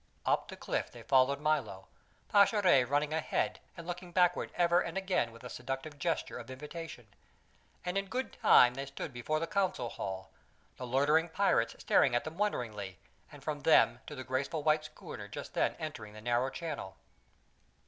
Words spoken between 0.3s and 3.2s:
the cliff they followed Milo, Pascherette running